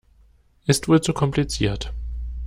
Ist 0.65 0.87
wohl 0.87 0.99
zu 1.01 1.13
kompliziert. 1.13 1.93